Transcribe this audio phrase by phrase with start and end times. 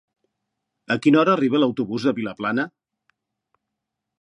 [0.95, 2.67] A quina hora arriba l'autobús de Vilaplana?